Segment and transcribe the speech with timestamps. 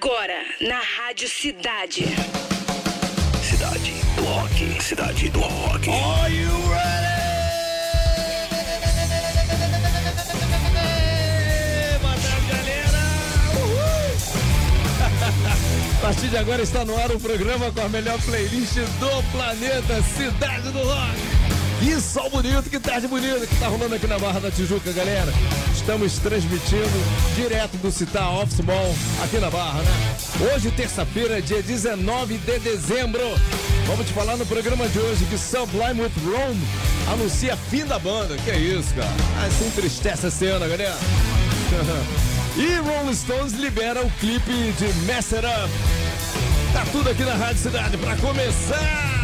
[0.00, 2.04] Agora, na Rádio Cidade.
[3.42, 4.80] Cidade do Rock.
[4.80, 5.90] Cidade do Rock.
[5.90, 7.18] Are you ready?
[12.00, 13.00] Boa tarde, galera.
[15.98, 20.00] A partir de agora está no ar o programa com a melhor playlist do planeta,
[20.14, 21.37] Cidade do Rock.
[21.80, 25.32] Que sol bonito, que tarde bonita que tá rolando aqui na Barra da Tijuca, galera.
[25.72, 26.90] Estamos transmitindo
[27.36, 30.16] direto do Citar Office Mall aqui na Barra, né?
[30.52, 33.22] Hoje, terça-feira, dia 19 de dezembro.
[33.86, 36.60] Vamos te falar no programa de hoje que Sublime with Rome
[37.12, 38.36] anuncia fim da banda.
[38.38, 39.08] Que é isso, cara?
[39.38, 40.98] Ah, se entristece a cena, galera.
[42.56, 45.72] e Rolling Stones libera o clipe de Mess It Up.
[46.72, 49.17] Tá tudo aqui na Rádio Cidade pra começar.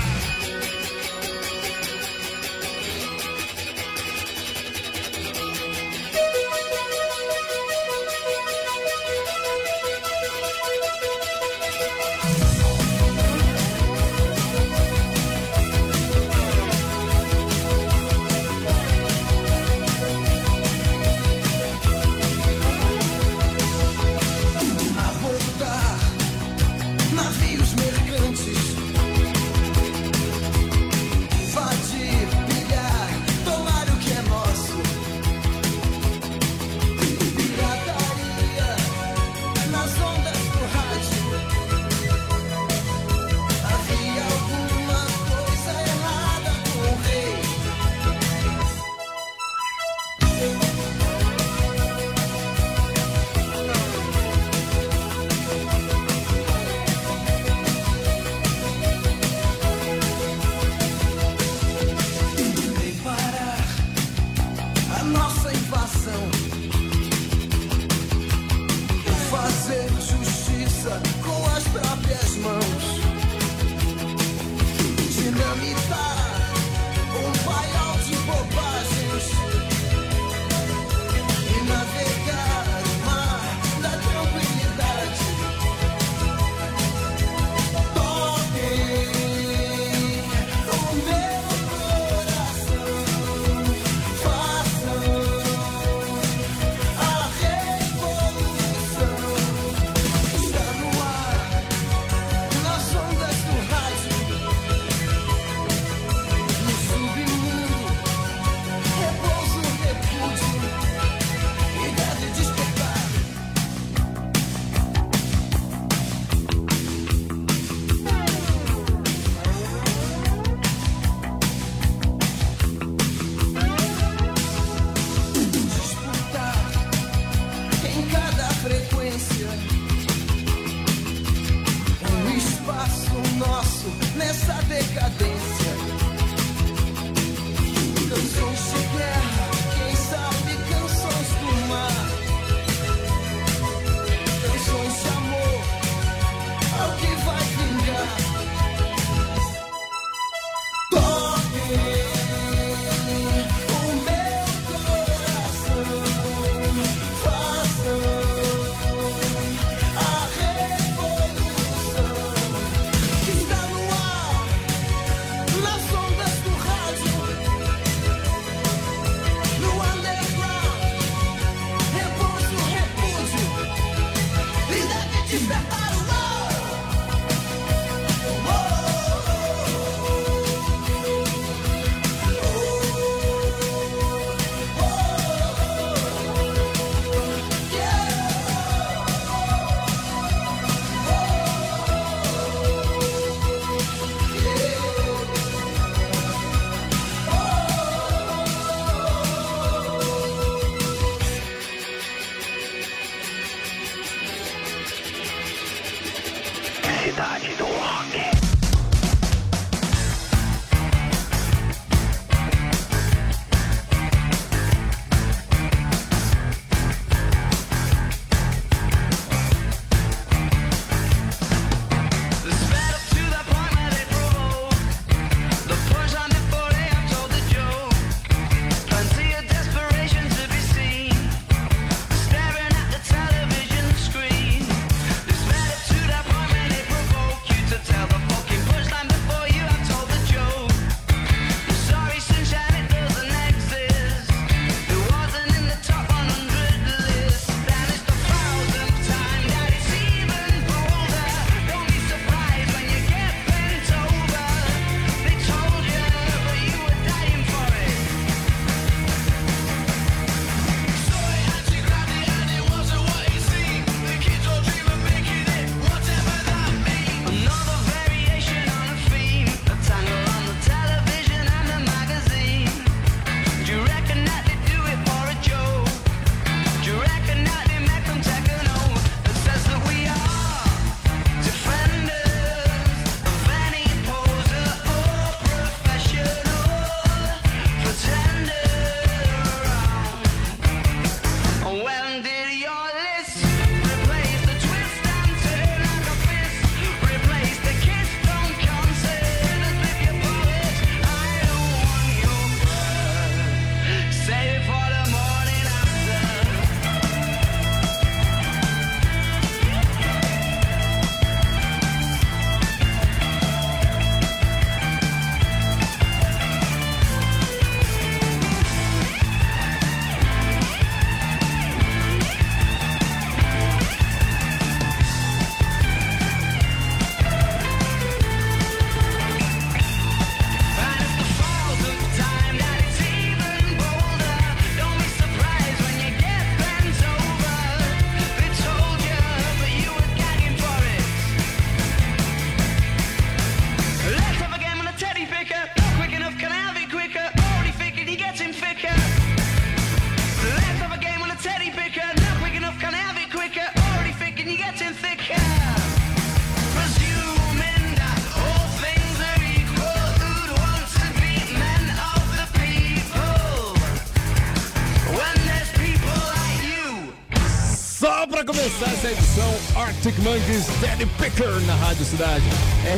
[369.95, 372.45] Arctic Monkeys, Daddy Picker na Rádio Cidade.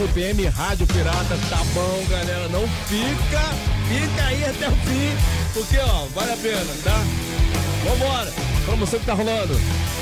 [0.09, 2.49] RPM Rádio Pirata, tá bom, galera.
[2.49, 3.43] Não fica,
[3.87, 5.13] fica aí até o fim,
[5.53, 7.05] porque ó, vale a pena, tá?
[7.85, 8.33] Vambora!
[8.65, 9.55] Promoção que tá rolando.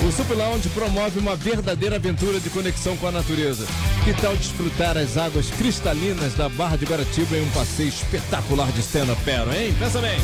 [0.06, 3.67] O Super Lounge promove uma verdadeira aventura de conexão com a natureza.
[4.05, 8.81] Que tal desfrutar as águas cristalinas da Barra de Guaratiba em um passeio espetacular de
[8.81, 9.75] stand-up paddle, hein?
[9.79, 10.19] Pensa bem.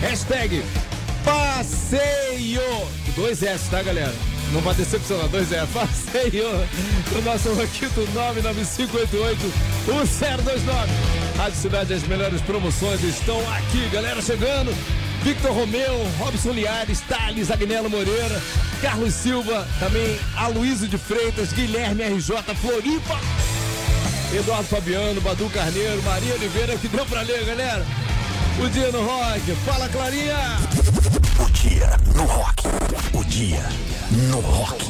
[0.00, 0.62] Hashtag
[1.24, 2.62] Passeio!
[3.16, 4.14] Dois S, tá, galera?
[4.52, 5.66] Não vai decepcionar, dois S.
[5.72, 6.46] Passeio!
[7.16, 9.52] O nosso Roquito 99588
[9.86, 10.92] 1029.
[11.36, 14.74] Rádio Cidade, as melhores promoções estão aqui, galera, chegando.
[15.22, 18.40] Victor Romeu, Robson Liares, Thales, Agnello Moreira,
[18.82, 23.18] Carlos Silva, também Aloysio de Freitas, Guilherme RJ, Floripa,
[24.34, 27.84] Eduardo Fabiano, Badu Carneiro, Maria Oliveira, que deu pra ler, galera.
[28.62, 29.40] O dia no rock.
[29.64, 31.23] Fala, Clarinha!
[31.64, 32.62] Dia no rock.
[33.14, 33.64] O dia
[34.28, 34.84] no rock.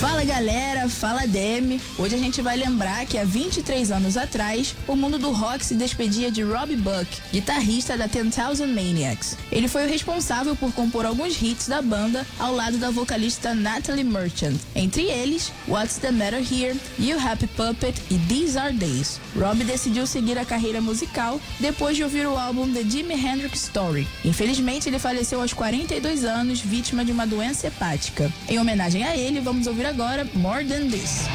[0.00, 1.78] Fala galera, fala Demi.
[1.98, 5.74] Hoje a gente vai lembrar que há 23 anos atrás, o mundo do rock se
[5.74, 9.36] despedia de Robbie Buck, guitarrista da 10,000 Maniacs.
[9.52, 14.02] Ele foi o responsável por compor alguns hits da banda ao lado da vocalista Natalie
[14.02, 19.20] Merchant, entre eles What's the Matter Here, You Happy Puppet e These Are Days.
[19.36, 24.08] Robbie decidiu seguir a carreira musical depois de ouvir o álbum The Jimi Hendrix Story.
[24.24, 28.32] Infelizmente, ele faleceu aos 42 anos, vítima de uma doença hepática.
[28.48, 31.26] Em homenagem a ele, vamos ouvir agora More Than This.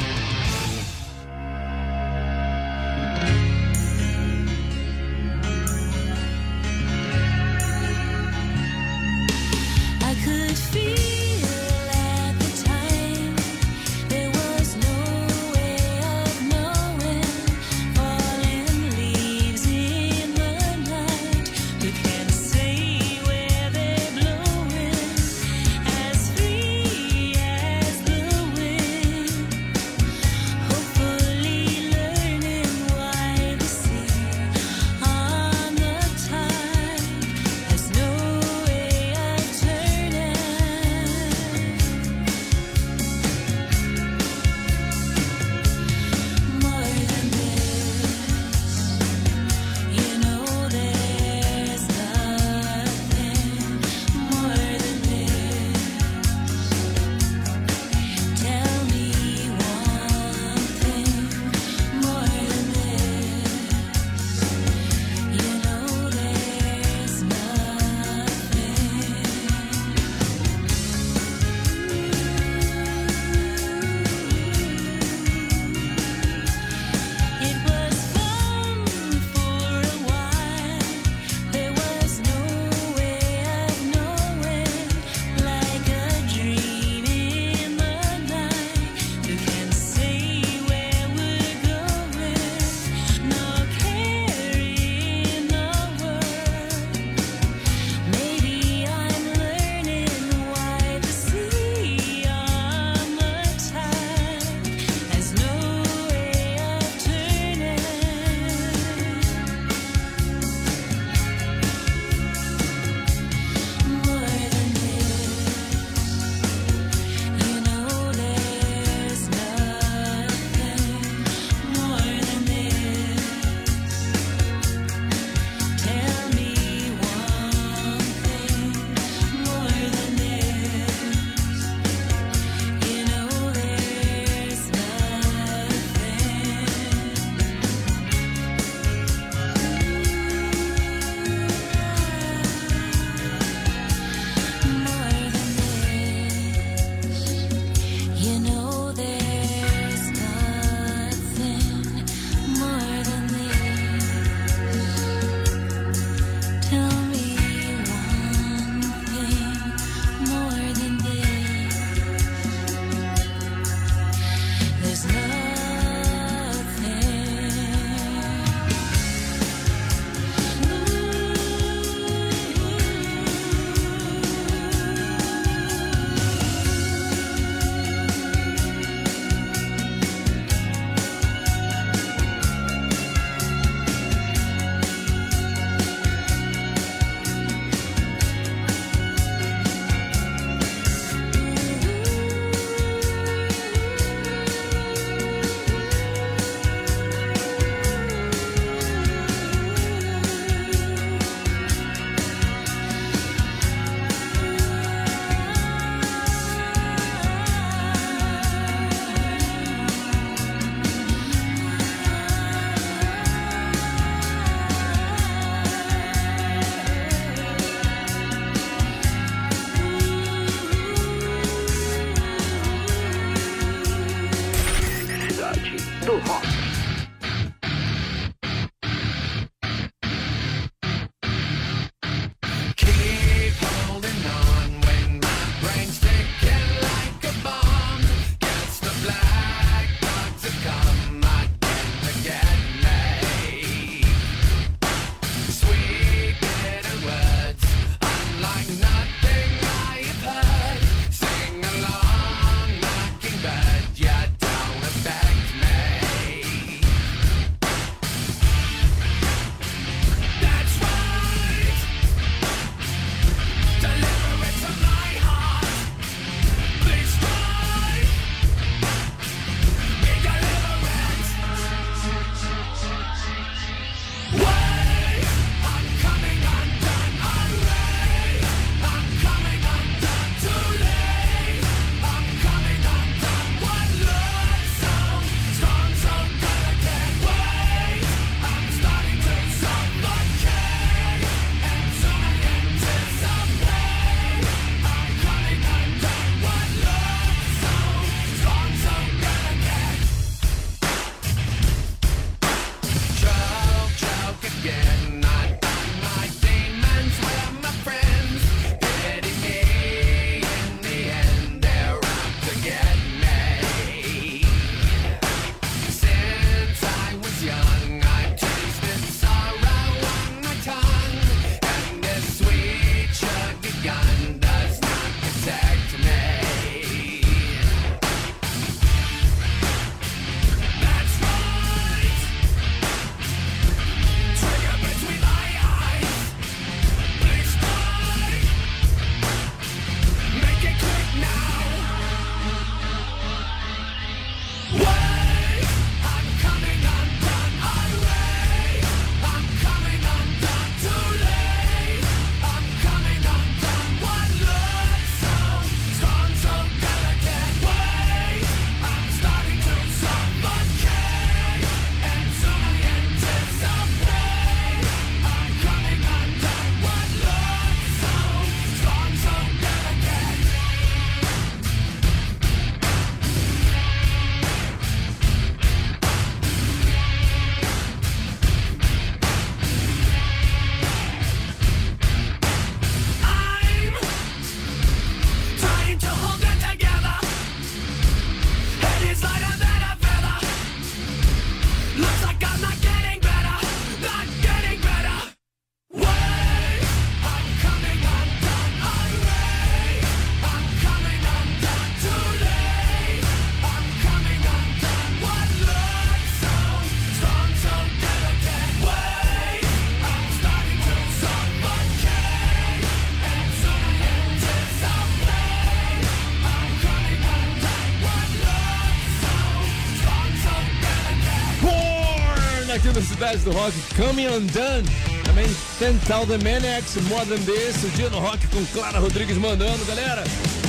[423.44, 424.84] Do Rock, Coming Undone.
[425.24, 425.46] Também
[425.78, 430.24] Tental The Maniacs, Modern Desse, o dia no rock com Clara Rodrigues mandando, galera.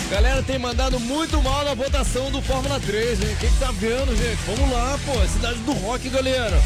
[0.09, 3.37] Galera tem mandado muito mal na votação do Fórmula 3, hein?
[3.39, 4.39] Quem que tá vendo, gente?
[4.45, 6.61] Vamos lá, pô, é Cidade do Rock, galera.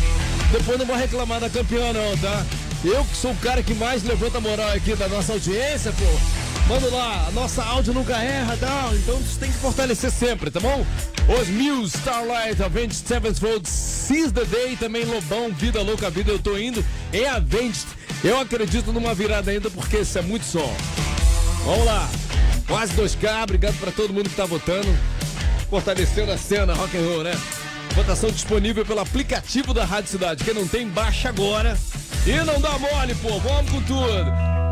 [0.51, 2.45] Depois não vou reclamar da campeã, não, tá?
[2.83, 6.41] Eu que sou o cara que mais levanta a moral aqui da nossa audiência, pô.
[6.67, 8.89] Manda lá, a nossa áudio nunca erra, tá?
[8.93, 10.85] Então tem que fortalecer sempre, tá bom?
[11.27, 16.57] Os Muse, Starlight, Avenged Sevenfold, Seize the Day, também Lobão, Vida Louca Vida, eu tô
[16.57, 17.85] indo em Avenged.
[18.23, 20.75] Eu acredito numa virada ainda porque isso é muito som.
[21.65, 22.09] Vamos lá,
[22.67, 24.87] quase 2K, obrigado pra todo mundo que tá votando.
[25.69, 27.31] Fortalecendo a cena rock and roll, né?
[27.95, 30.43] Votação disponível pelo aplicativo da Rádio Cidade.
[30.43, 31.77] Quem não tem, baixa agora.
[32.25, 34.31] E não dá mole, pô, vamos com tudo.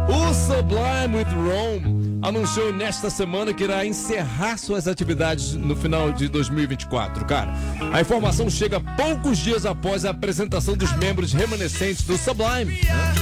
[0.10, 6.28] O Sublime with Rome anunciou nesta semana que irá encerrar suas atividades no final de
[6.28, 7.54] 2024, cara.
[7.94, 12.82] A informação chega poucos dias após a apresentação dos membros remanescentes do Sublime.
[12.84, 13.16] né?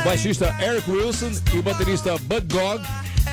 [0.00, 2.82] O baixista Eric Wilson e o baterista Bud Gogg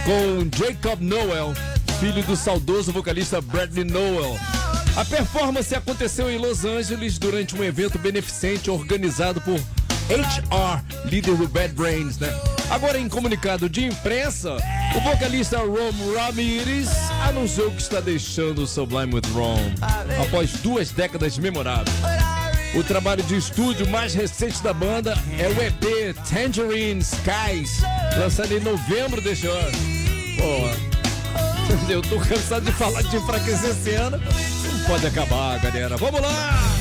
[0.06, 1.54] com Jacob Noel,
[2.00, 4.38] filho do saudoso vocalista Bradley Noel.
[4.96, 9.60] A performance aconteceu em Los Angeles durante um evento beneficente organizado por
[10.10, 12.30] HR, líder do Bad Brains, né?
[12.70, 14.58] Agora, em comunicado de imprensa,
[14.96, 16.90] o vocalista Rom Ramirez
[17.28, 19.60] anunciou que está deixando o Sublime with Rom
[20.26, 21.96] após duas décadas memoráveis.
[22.76, 27.82] O trabalho de estúdio mais recente da banda é o EP Tangerine Skies,
[28.18, 29.78] lançado em novembro deste ano.
[30.38, 34.18] Pô, eu tô cansado de falar de enfraquecer esse ano.
[34.18, 35.98] Não pode acabar, galera.
[35.98, 36.79] Vamos lá!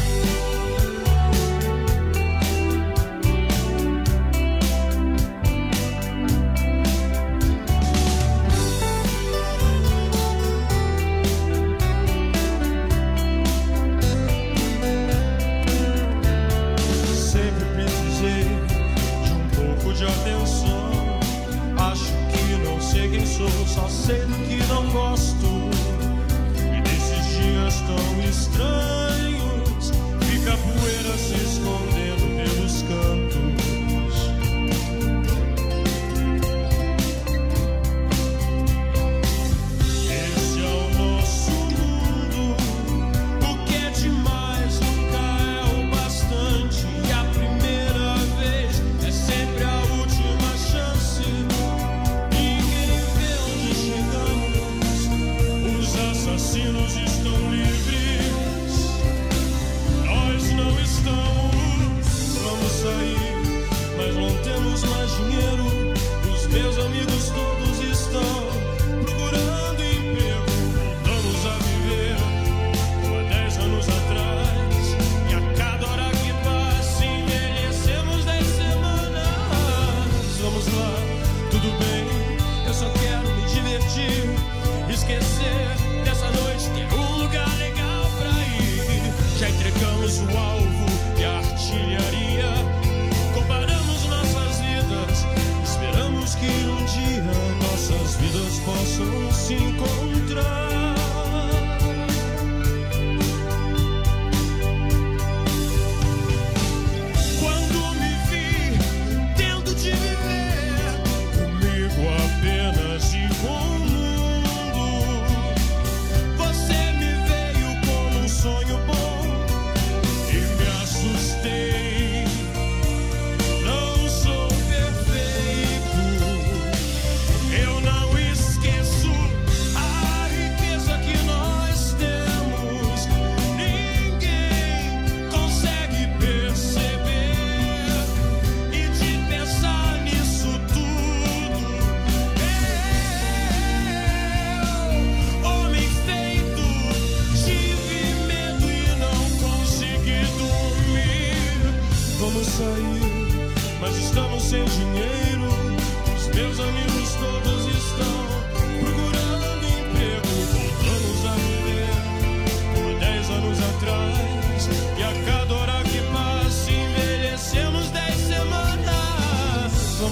[31.18, 31.67] Francisco.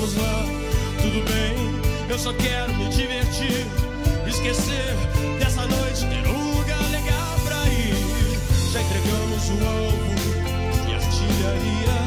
[0.06, 0.44] vamos lá,
[1.02, 2.08] tudo bem.
[2.08, 3.66] Eu só quero me divertir,
[4.26, 4.94] esquecer
[5.38, 8.72] dessa noite, ter um lugar legal pra ir.
[8.72, 12.05] Já entregamos o alvo e artilharia.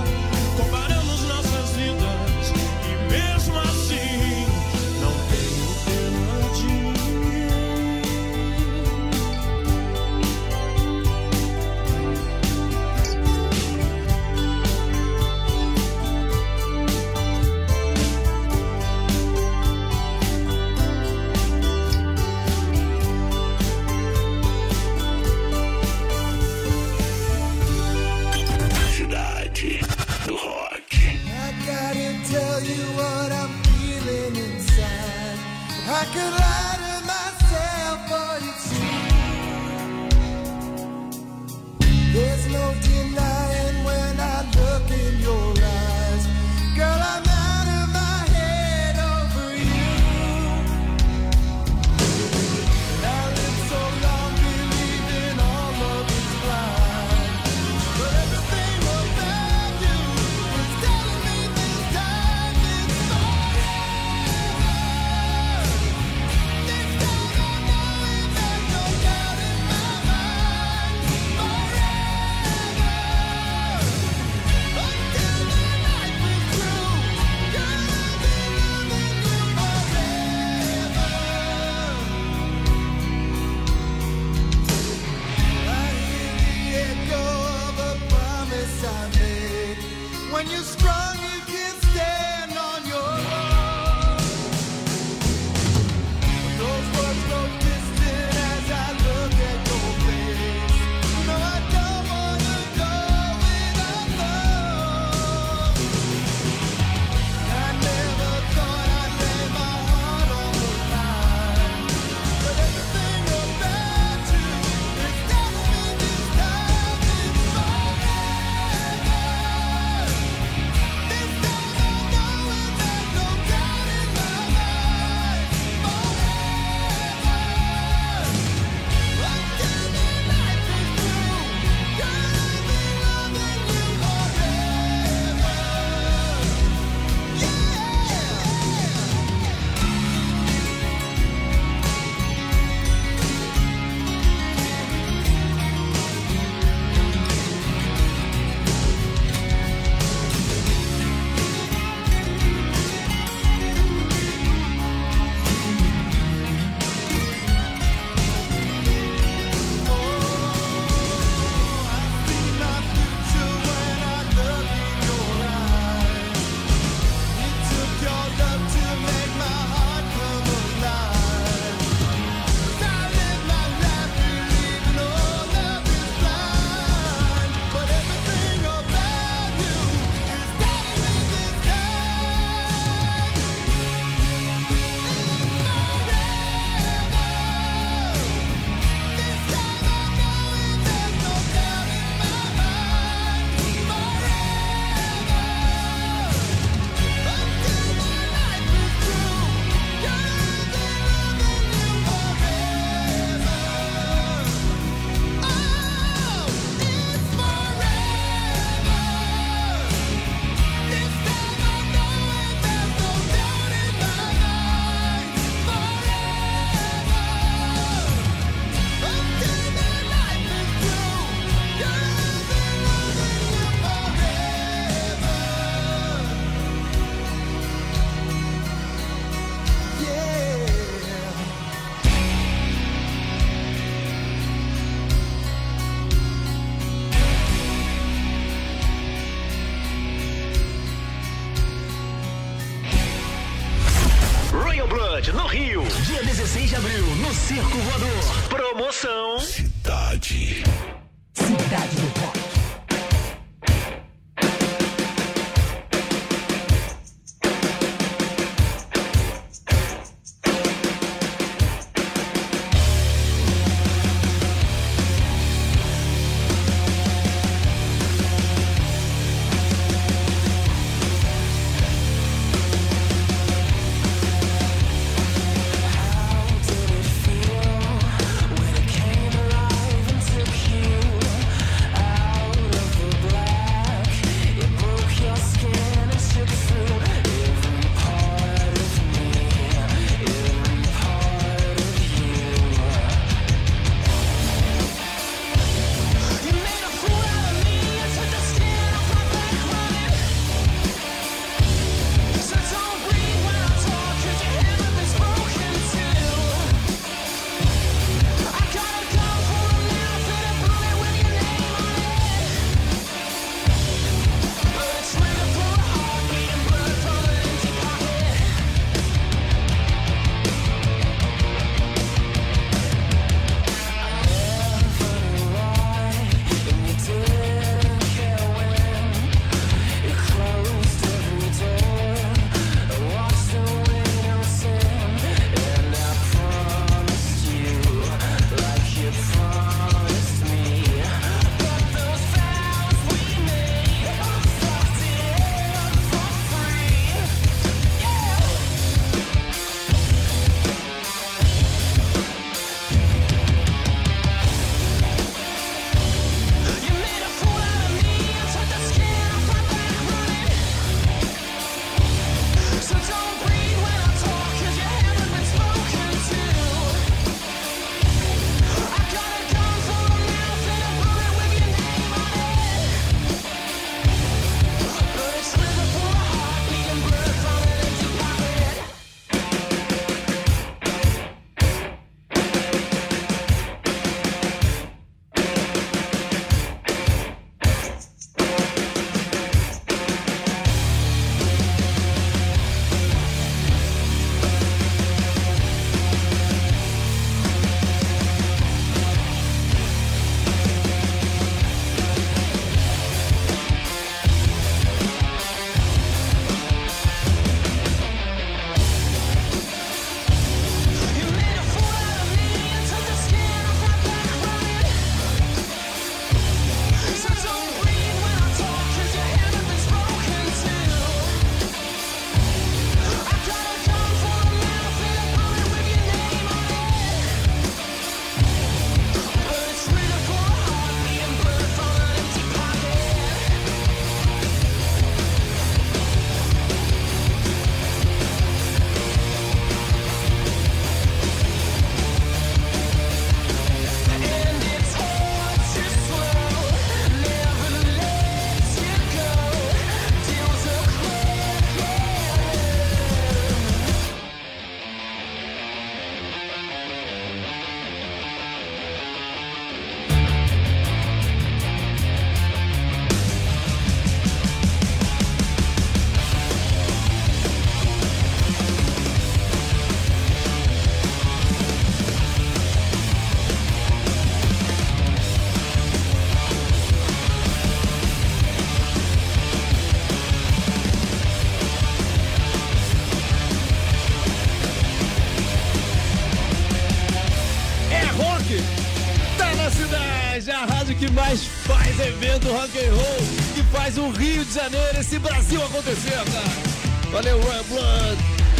[492.70, 493.18] Rock and roll,
[493.56, 497.12] que faz o Rio de Janeiro, esse Brasil acontecer, cara.
[497.12, 498.18] Valeu, Royal Blood,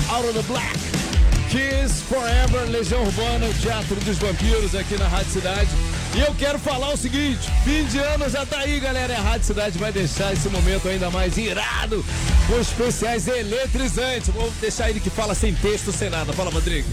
[0.10, 0.80] Out of the Black,
[1.50, 5.70] Kiss Forever, Legião Urbana, o Teatro dos Vampiros aqui na Rádio Cidade.
[6.16, 9.46] E eu quero falar o seguinte, fim de ano já tá aí, galera, a Rádio
[9.46, 12.04] Cidade vai deixar esse momento ainda mais irado,
[12.48, 14.30] com especiais eletrizantes.
[14.30, 16.34] Vou deixar ele que fala sem texto, sem nada.
[16.34, 16.90] Fala, Rodrigo.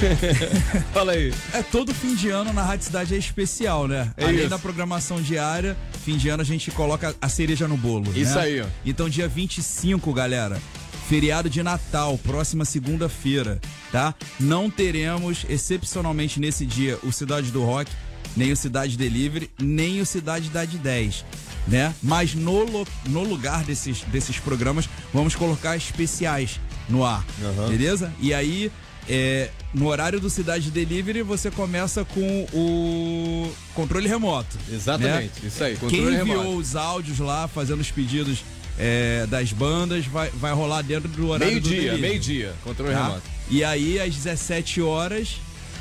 [0.94, 1.34] Fala aí.
[1.52, 4.10] É todo fim de ano na Rádio Cidade é especial, né?
[4.16, 4.48] É Além isso.
[4.48, 5.76] da programação diária,
[6.10, 8.10] fim de ano a gente coloca a cereja no bolo.
[8.16, 8.40] Isso né?
[8.40, 8.66] aí, ó.
[8.84, 10.60] Então, dia 25, galera,
[11.08, 13.60] feriado de Natal, próxima segunda-feira,
[13.92, 14.12] tá?
[14.38, 17.90] Não teremos, excepcionalmente nesse dia, o Cidade do Rock,
[18.36, 21.24] nem o Cidade Delivery, nem o Cidade da 10.
[21.68, 21.94] Né?
[22.02, 22.64] Mas no,
[23.06, 27.24] no lugar desses, desses programas, vamos colocar especiais no ar.
[27.68, 28.12] Beleza?
[28.18, 28.72] E aí,
[29.08, 34.56] é, no horário do Cidade Delivery, você começa com o controle remoto.
[34.70, 35.48] Exatamente, né?
[35.48, 36.56] isso aí, Quem enviou remoto.
[36.58, 38.44] os áudios lá, fazendo os pedidos
[38.78, 42.00] é, das bandas, vai, vai rolar dentro do horário do Meio-dia, delivery.
[42.02, 43.04] meio-dia, controle Tá?
[43.04, 43.22] remoto.
[43.50, 45.36] E aí, às 17 horas.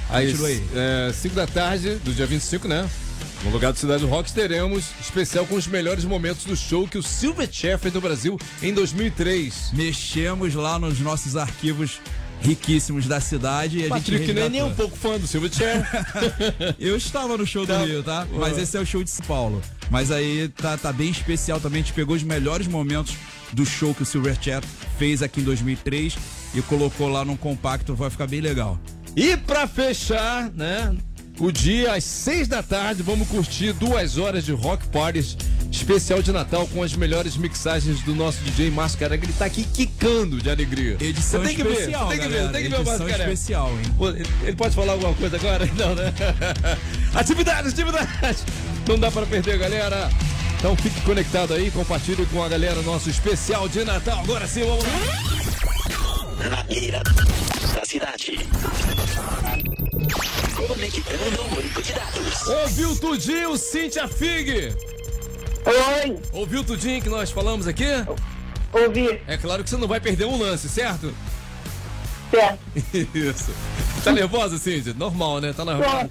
[0.10, 0.64] Às aí.
[1.14, 2.90] 5 da tarde do dia 25, né?
[3.44, 6.98] No lugar do Cidade do Rock teremos especial com os melhores momentos do show que
[6.98, 9.70] o Silverchair fez no Brasil em 2003.
[9.74, 12.02] Mexemos lá nos nossos arquivos
[12.42, 15.86] riquíssimos da cidade e a Patrick gente nem, nem um pouco fã do Silverchair.
[16.80, 17.84] Eu estava no show do Tá.
[17.84, 18.26] Rio, tá?
[18.32, 19.62] Mas esse é o show de São Paulo.
[19.90, 21.82] Mas aí tá, tá bem especial também.
[21.82, 23.16] A gente pegou os melhores momentos
[23.52, 24.62] do show que o Silverchair
[24.98, 26.16] fez aqui em 2003
[26.56, 27.94] e colocou lá num compacto.
[27.96, 28.80] Vai ficar bem legal.
[29.16, 30.96] E pra fechar, né?
[31.40, 35.38] O dia às 6 da tarde, vamos curtir duas horas de rock parties
[35.72, 39.24] especial de Natal com as melhores mixagens do nosso DJ Márcio Careca.
[39.26, 40.98] Ele tá aqui quicando de alegria.
[41.00, 42.54] Edição Você tem que ver, especial, você tem que ver, galera.
[42.54, 43.32] tem que ver o Márcio Careca.
[43.32, 44.26] especial, hein?
[44.44, 45.66] Ele- pode falar alguma coisa agora?
[45.78, 46.14] Não, né?
[47.16, 48.44] Atividades, atividades!
[48.88, 50.10] Não dá pra perder, galera.
[50.58, 54.20] Então fique conectado aí, compartilhe com a galera nosso especial de Natal.
[54.24, 56.50] Agora sim, vamos lá.
[56.50, 57.02] Na mira
[57.74, 58.40] da cidade.
[60.14, 62.48] Conectando o banco de dados.
[62.48, 64.74] Ouviu tudinho, Cíntia Fig?
[65.66, 67.86] Oi, Ouviu tudinho que nós falamos aqui?
[68.74, 71.14] ouvi, É claro que você não vai perder um lance, certo?
[72.32, 72.60] certo.
[73.16, 73.52] Isso.
[74.04, 74.94] Tá nervosa, Cíntia?
[74.94, 75.54] Normal, né?
[75.54, 76.10] Tá nervosa.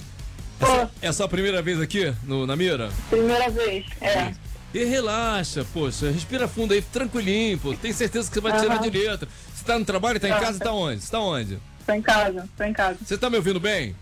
[0.58, 2.90] Tô, É a sua primeira vez aqui no, na mira?
[3.10, 4.32] primeira vez, é.
[4.74, 7.74] E relaxa, poxa, respira fundo aí, tranquilinho, pô.
[7.74, 8.82] Tem certeza que você vai tirar Aham.
[8.90, 9.28] de letra.
[9.54, 10.40] Você tá no trabalho, tá em Tá.
[10.40, 11.00] casa, tá onde?
[11.00, 11.58] Você tá onde?
[11.88, 12.98] Tô em casa, tô em casa.
[13.02, 13.96] Você tá me ouvindo bem?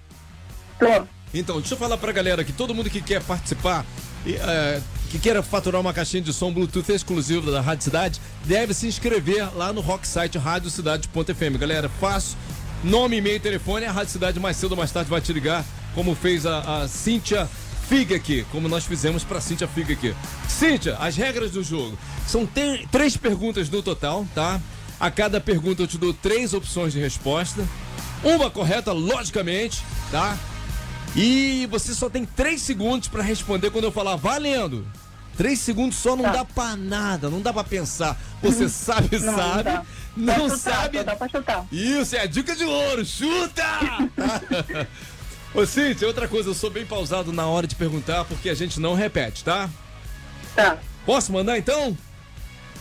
[0.77, 3.87] Tô, Então, deixa eu falar pra galera que todo mundo que quer participar,
[4.27, 8.75] e, é, que queira faturar uma caixinha de som Bluetooth exclusivo da Rádio Cidade, deve
[8.75, 11.57] se inscrever lá no rock site radiocidade.fm.
[11.61, 12.37] Galera, fácil.
[12.83, 15.65] Nome, e-mail e telefone, a Rádio Cidade mais cedo ou mais tarde vai te ligar,
[15.95, 17.49] como fez a, a Cíntia
[17.89, 20.13] Figa aqui, como nós fizemos pra Cíntia Figa aqui.
[20.49, 21.97] Cíntia, as regras do jogo.
[22.27, 22.49] São
[22.91, 24.61] três perguntas no total, tá?
[24.99, 27.67] A cada pergunta eu te dou três opções de resposta.
[28.25, 30.37] Uma correta, logicamente, tá?
[31.15, 34.87] E você só tem três segundos pra responder quando eu falar valendo.
[35.37, 36.31] Três segundos só não Tá.
[36.33, 38.19] dá pra nada, não dá pra pensar.
[38.43, 39.71] Você sabe, Não, sabe,
[40.17, 41.05] não Pra chutar, sabe.
[41.05, 41.67] dá pra chutar.
[41.71, 43.63] Isso, é a dica de ouro, chuta!
[45.55, 48.81] Ô Cíntia, outra coisa, eu sou bem pausado na hora de perguntar porque a gente
[48.81, 49.69] não repete, tá?
[50.55, 51.97] Tá, Posso mandar então?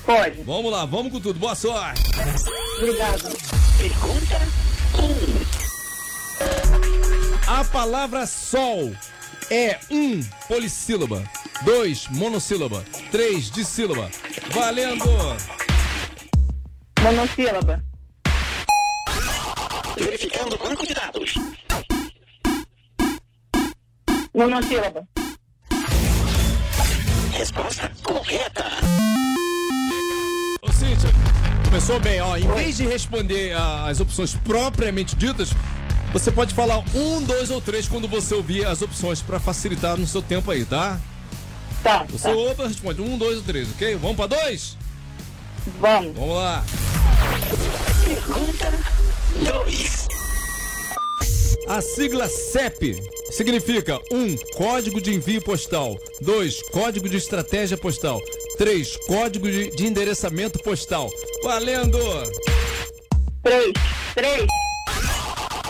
[0.06, 0.44] Pode.
[0.44, 2.02] Vamos lá, vamos com tudo, boa sorte!
[2.78, 3.30] Obrigada.
[3.78, 4.39] Pergunta
[7.50, 7.52] 1.
[7.52, 8.96] A palavra sol
[9.50, 11.24] é um polissílaba,
[11.63, 14.10] dois monossílaba, três dissílaba.
[14.52, 15.06] Valendo!
[17.02, 17.84] Monossílaba.
[19.98, 21.34] Verificando o banco de dados.
[24.34, 25.08] Monossílaba.
[27.32, 28.65] Resposta correta.
[31.66, 32.36] Começou bem, ó.
[32.38, 35.50] Em vez de responder a- as opções propriamente ditas,
[36.12, 40.06] você pode falar um, dois ou três quando você ouvir as opções pra facilitar no
[40.08, 41.00] seu tempo aí, tá?
[41.84, 42.34] Tá, Você tá.
[42.36, 43.96] ouve responde um, dois ou três, ok?
[43.96, 44.78] Vamos pra dois?
[45.80, 46.16] Vamos.
[46.16, 46.64] Vamos lá.
[48.04, 48.74] Pergunta
[49.54, 50.08] 2.
[51.68, 54.16] A sigla CEP significa 1.
[54.18, 55.98] Um, código de envio postal.
[56.22, 56.62] 2.
[56.72, 58.20] Código de estratégia postal.
[58.58, 58.98] 3.
[59.08, 61.10] Código de, de endereçamento postal.
[61.44, 61.98] Valendo!
[63.44, 63.74] Três,
[64.15, 64.46] três,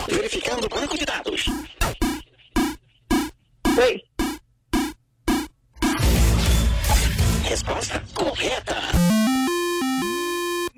[0.08, 1.44] Verificando o banco de dados.
[3.74, 4.00] três.
[7.44, 8.76] Resposta correta.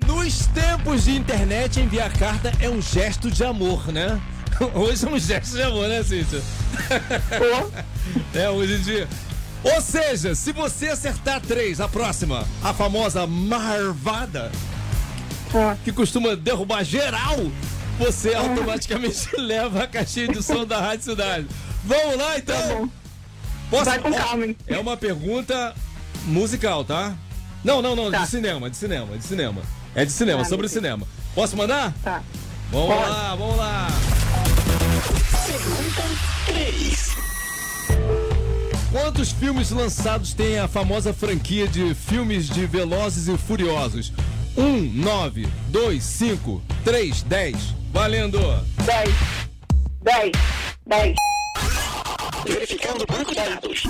[0.05, 4.19] Nos tempos de internet, enviar carta é um gesto de amor, né?
[4.75, 6.41] Hoje é um gesto de amor, né, Cíntia?
[8.33, 9.07] É, hoje em dia.
[9.63, 14.51] Ou seja, se você acertar três, a próxima, a famosa marvada,
[15.53, 15.75] Ah.
[15.83, 17.37] que costuma derrubar geral,
[17.97, 21.47] você automaticamente leva a caixinha de som da Rádio Cidade.
[21.83, 22.89] Vamos lá, então?
[23.69, 23.85] Posso...
[23.85, 24.55] Vai com calma, hein?
[24.67, 25.75] É uma pergunta
[26.25, 27.13] musical, tá?
[27.63, 28.19] Não, não, não, Tá.
[28.19, 29.61] de cinema, de cinema, de cinema.
[29.93, 30.71] É de cinema, Ah, sobre Deus.
[30.71, 31.05] cinema.
[31.35, 31.93] Posso mandar?
[32.03, 32.23] Tá.
[32.71, 33.09] Vamos Pode.
[33.09, 33.87] lá, vamos lá.
[35.47, 36.03] Pergunta
[36.45, 37.08] 3.
[38.91, 44.11] Quantos filmes lançados tem a famosa franquia de filmes de Velozes e Furiosos?
[44.57, 47.55] 1, 9, 2, 5, 3, 10.
[47.93, 48.39] Valendo!
[48.83, 49.15] Dez,
[50.01, 50.31] dez,
[50.87, 51.15] dez.
[52.47, 53.83] Verificando o banco de dados.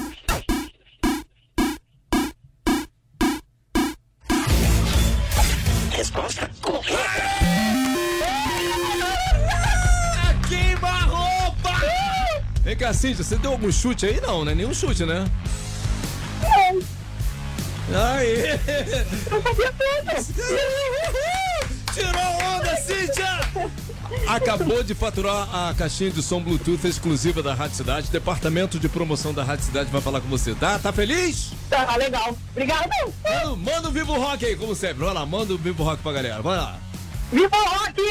[12.80, 14.22] Cá, Cíntia, você deu algum chute aí?
[14.22, 14.56] Não, né?
[14.56, 15.26] Nenhum chute, né?
[17.94, 18.60] Aí!
[19.30, 20.10] Eu sabia tudo.
[21.94, 23.40] Tirou onda, Cíntia!
[24.28, 28.10] Acabou de faturar a caixinha de som Bluetooth exclusiva da Rádio Cidade.
[28.10, 30.80] Departamento de promoção da Rádio Cidade vai falar com você, tá?
[30.80, 31.52] Tá feliz?
[31.70, 32.38] Tá legal.
[32.52, 32.90] Obrigado.
[33.24, 35.04] Manda, manda o Vivo Rock aí, como sempre.
[35.04, 36.42] Vai lá, manda o Vivo Rock pra galera.
[36.42, 36.80] Vai lá.
[37.32, 38.02] Viva o rock!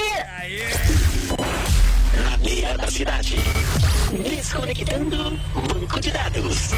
[2.22, 3.36] Na beira da cidade.
[4.10, 6.70] Desconectando banco de dados.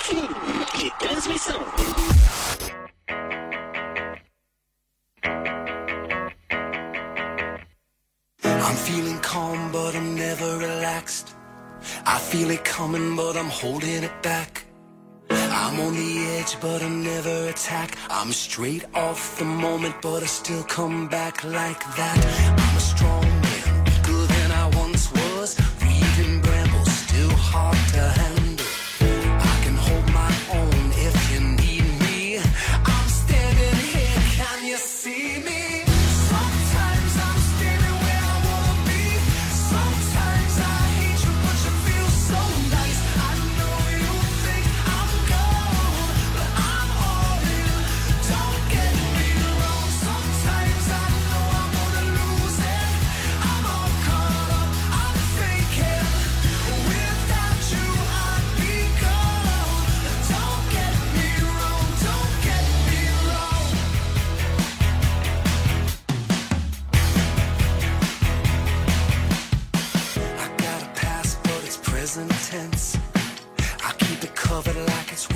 [0.00, 0.26] Fim
[0.78, 1.60] de transmissão.
[8.44, 11.34] I'm feeling calm, but I'm never relaxed.
[12.06, 14.64] I feel it coming, but I'm holding it back.
[15.30, 17.94] I'm on the edge, but I never attack.
[18.08, 22.18] I'm straight off the moment, but I still come back like that.
[22.58, 23.37] I'm a strong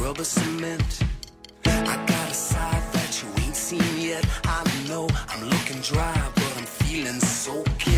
[0.02, 1.04] rubber cement.
[1.64, 4.24] I got a side that you ain't seen yet.
[4.44, 7.91] I know I'm looking dry, but I'm feeling wet.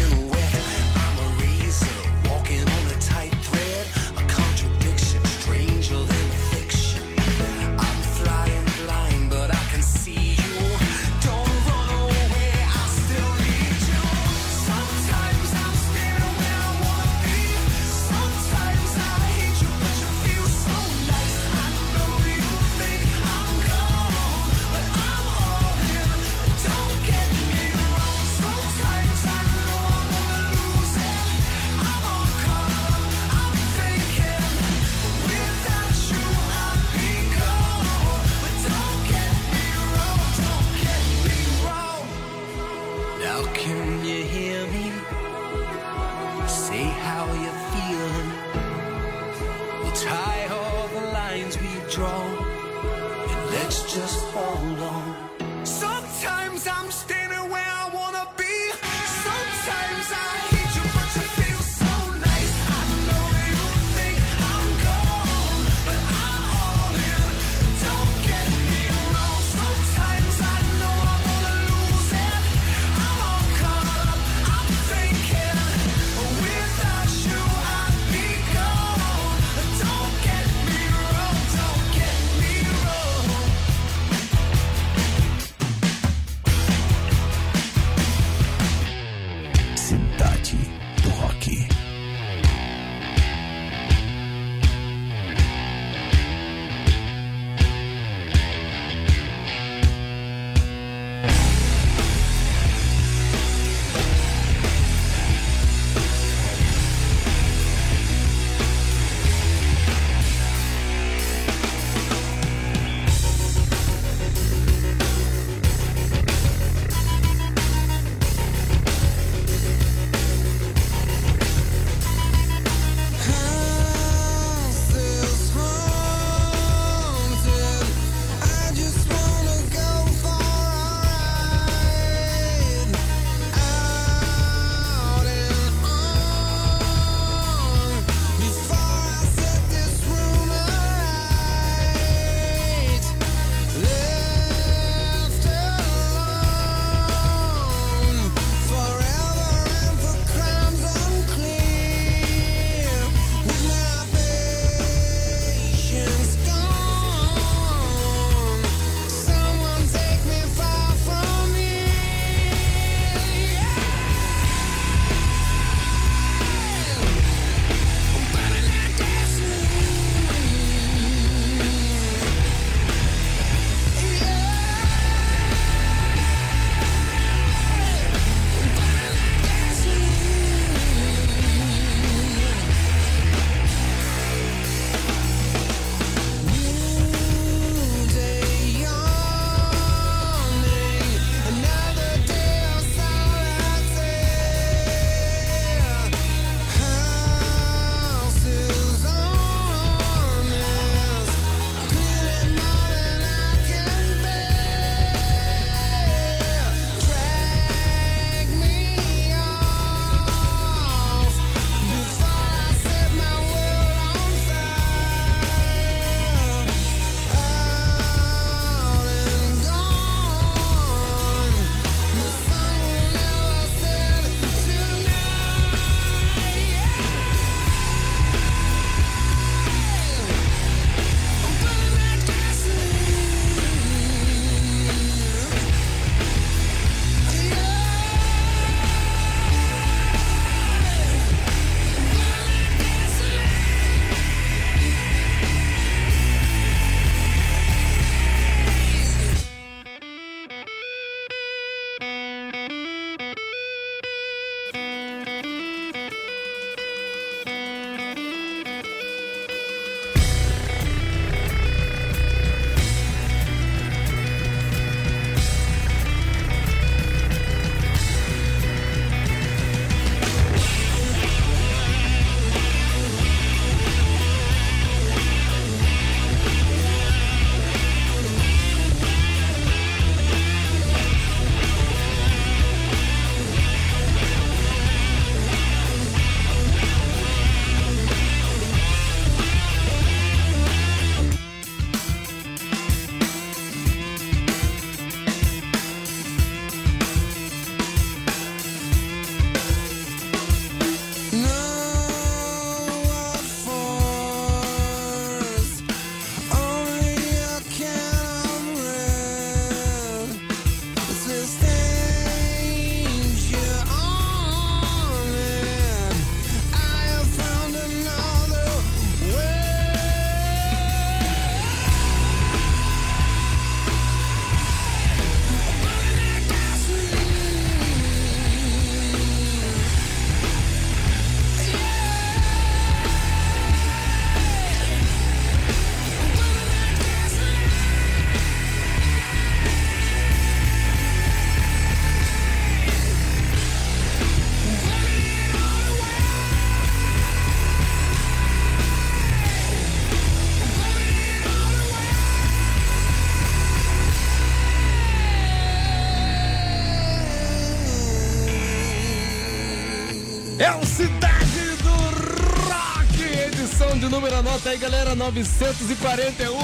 [365.30, 366.54] 941.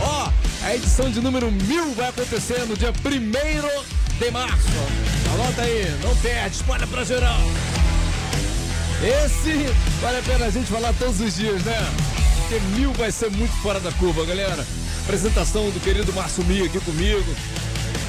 [0.00, 0.28] Ó,
[0.64, 4.68] a edição de número 1000 vai acontecer no dia 1 de março.
[5.32, 7.40] Anota aí, não perde, espalha pra geral.
[9.02, 9.66] Esse
[10.02, 11.78] vale a pena a gente falar todos os dias, né?
[12.36, 14.64] Porque mil vai ser muito fora da curva, galera.
[15.04, 17.34] Apresentação do querido Márcio Mia aqui comigo.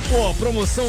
[0.09, 0.85] Pô, a promoção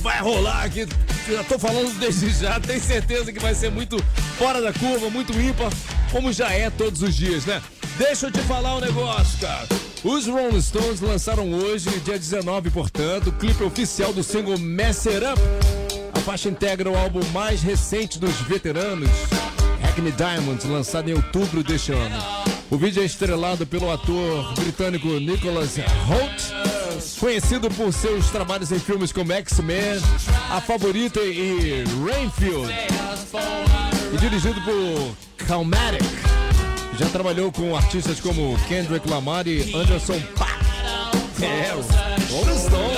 [0.00, 0.86] vai rolar aqui.
[1.28, 4.02] Já tô falando desde já, tenho certeza que vai ser muito
[4.36, 5.70] fora da curva, muito ímpar,
[6.10, 7.62] como já é todos os dias, né?
[7.98, 9.66] Deixa eu te falar um negócio, cara.
[10.04, 15.24] Os Rolling Stones lançaram hoje, dia 19, portanto, o clipe oficial do single Mess It
[15.24, 15.40] Up.
[16.14, 19.10] A faixa integra o álbum mais recente dos veteranos,
[19.82, 22.16] Hackney Diamonds, lançado em outubro deste ano.
[22.70, 25.76] O vídeo é estrelado pelo ator britânico Nicholas
[26.06, 30.00] Holt, conhecido por seus trabalhos em filmes como X-Men,
[30.50, 32.72] A Favorita e Rainfield,
[34.14, 36.27] e dirigido por Calmatic.
[36.98, 40.58] Já trabalhou com artistas como Kendrick Lamar e Anderson Paak.
[41.40, 41.70] É,
[42.32, 42.97] Rolling Stones,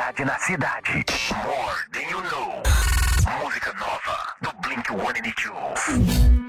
[0.00, 1.04] novidade na cidade.
[1.44, 2.62] More than you know.
[3.42, 6.39] Música nova do Blink 182.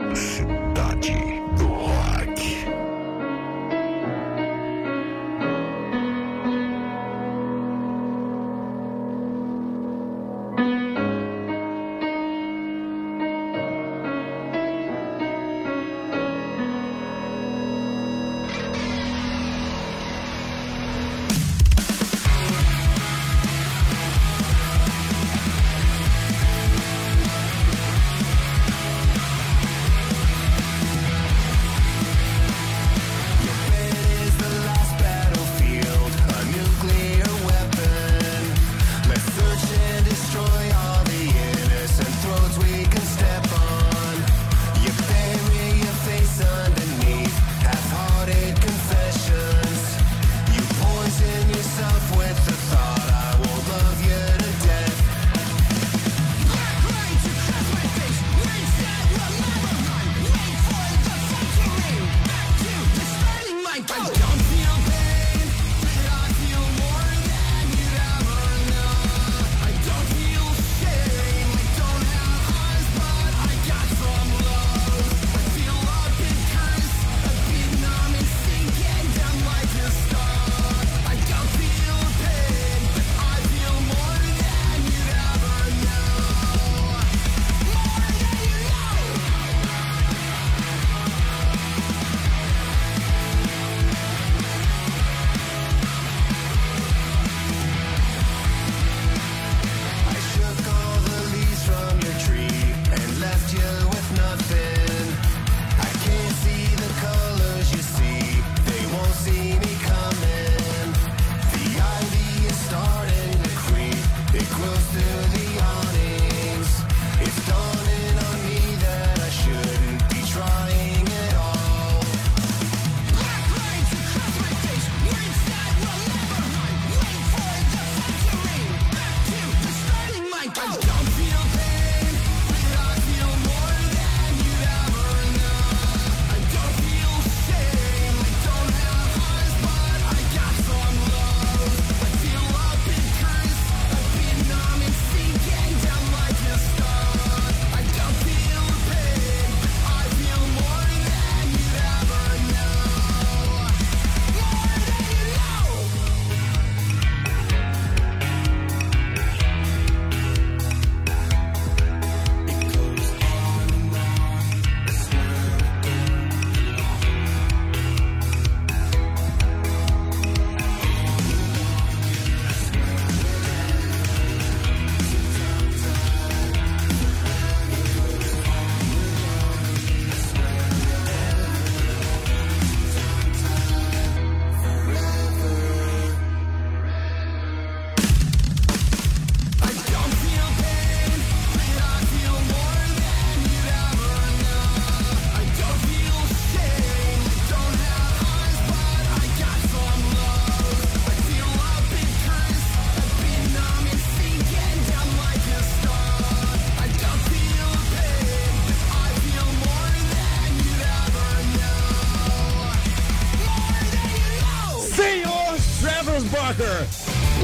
[216.51, 216.85] Walker,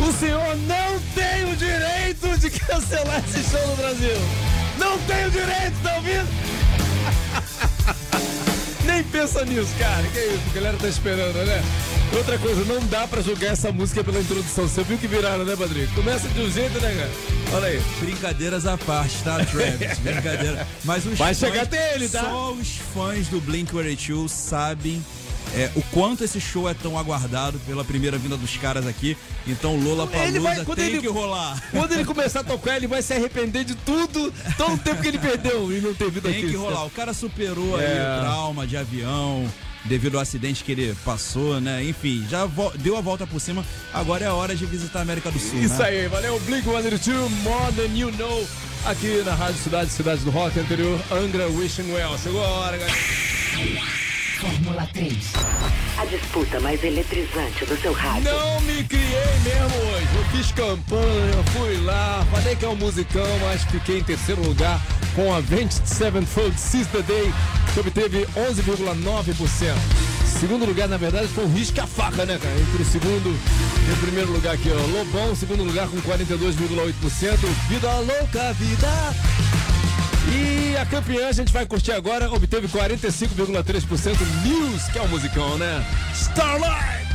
[0.08, 4.18] o senhor não tem o direito de cancelar esse show no Brasil.
[4.78, 6.28] Não tem o direito, tá ouvindo?
[8.86, 10.04] Nem pensa nisso, cara.
[10.08, 11.62] Que isso, a galera tá esperando, né?
[12.16, 14.68] Outra coisa, não dá pra julgar essa música pela introdução.
[14.68, 15.88] Você viu que viraram, né, Padrinho?
[15.94, 17.12] Começa de um jeito, né, cara?
[17.58, 17.82] Olha aí.
[18.00, 20.00] Brincadeiras à parte, tá, Travis?
[20.00, 20.68] Brincadeira.
[20.86, 22.22] Mas os Vai fãs- chegar até ele, tá?
[22.22, 25.04] Só os fãs do Blink-182 sabem
[25.56, 29.18] é, o quanto esse show é tão aguardado pela primeira vinda dos caras aqui.
[29.48, 31.62] Então Lola Palusa quando tem ele- que rolar.
[31.72, 35.08] Quando ele começar a tocar, ele vai se arrepender de tudo, todo o tempo que
[35.08, 36.42] ele perdeu e não ter vindo aqui.
[36.42, 36.86] Tem que rolar.
[36.86, 38.18] O cara superou aí É.
[38.18, 39.48] o trauma de avião
[39.86, 41.82] devido ao acidente que ele passou, né?
[41.84, 42.46] Enfim, já
[42.80, 43.66] deu a volta por cima.
[43.94, 45.86] Agora é a hora de visitar a América do Sul, Isso né?
[45.86, 48.48] aí, valeu, Blink 182, More Than You Know,
[48.86, 52.18] aqui na Rádio Cidade, Cidade do Rock, anterior, Angra Wishing Well.
[52.22, 53.97] Chegou a hora, galera.
[54.38, 55.14] Fórmula 3.
[55.98, 58.32] A disputa mais eletrizante do seu rádio.
[58.32, 60.08] Não me criei mesmo hoje.
[60.16, 64.80] Eu fiz campanha, fui lá, falei que é um musicão, mas fiquei em terceiro lugar
[65.16, 67.34] com a 27 Fold Sister Day,
[67.74, 69.74] que obteve 11,9%.
[70.40, 72.56] Segundo lugar, na verdade, foi o risca-faca, né, cara?
[72.60, 73.30] Entre o segundo
[73.90, 74.98] e o primeiro lugar aqui, ó.
[74.98, 77.38] Lobão, segundo lugar com 42,8%.
[77.70, 78.88] Vida louca, vida.
[80.30, 85.58] E a campeã a gente vai curtir agora, obteve 45,3% News, que é o musicão,
[85.58, 85.86] né?
[86.14, 87.07] Starlight!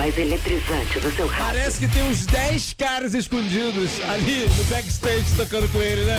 [0.00, 1.44] Mais eletrizante do seu rádio.
[1.44, 6.18] Parece que tem uns 10 caras escondidos ali no backstage tocando com ele, né?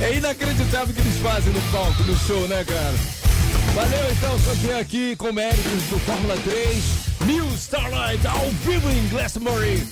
[0.00, 2.94] É inacreditável o que eles fazem no palco, no show, né, cara?
[3.74, 6.84] Valeu então, campeão aqui com do Fórmula 3.
[7.26, 9.86] Mil Starlight ao vivo em Glastonbury.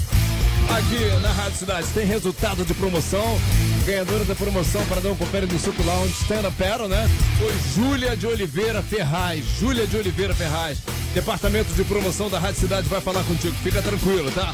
[0.71, 1.89] aqui na Rádio Cidade.
[1.89, 3.39] Tem resultado de promoção.
[3.85, 7.09] Ganhadora da promoção para um confere do Suco Lounge Stand Up Paddle, né?
[7.39, 9.45] Foi Júlia de Oliveira Ferraz.
[9.59, 10.79] Júlia de Oliveira Ferraz.
[11.15, 13.55] Departamento de promoção da Rádio Cidade vai falar contigo.
[13.63, 14.53] Fica tranquilo, tá?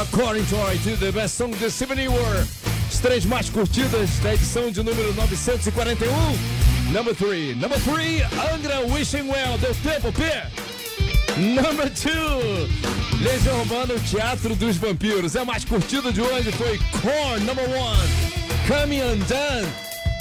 [0.00, 2.46] According to IT, the best song this evening were
[2.88, 6.08] as três mais curtidas da edição de número 941.
[6.92, 7.56] Number 3.
[7.56, 8.22] Number 3,
[8.54, 9.58] Angra Wishing Well.
[9.58, 10.24] Deu tempo, P?
[11.36, 15.36] Number 2, Legião Urbana, o Teatro dos Vampiros.
[15.36, 18.37] A mais curtida de hoje foi Korn, number 1,
[18.68, 19.66] Coming Undone.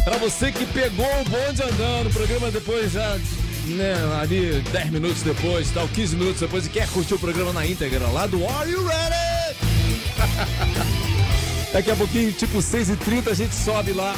[0.06, 3.20] Pra você que pegou o bonde andando, o programa depois já,
[3.66, 7.66] né, ali 10 minutos depois, tal, 15 minutos depois, e quer curtir o programa na
[7.66, 9.58] íntegra lá do Are You Ready?
[11.74, 14.16] Daqui a pouquinho, tipo 6h30, a gente sobe lá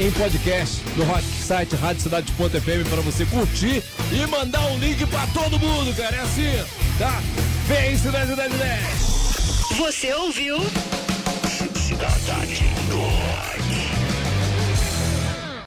[0.00, 5.56] em podcast no rock site radiocidade.fm para você curtir e mandar um link pra todo
[5.56, 6.16] mundo, cara.
[6.16, 6.64] É assim,
[6.98, 7.22] tá?
[7.68, 9.78] Vem, Cidade 10 10.
[9.78, 10.58] Você ouviu?
[11.76, 13.57] Cidade do Rock.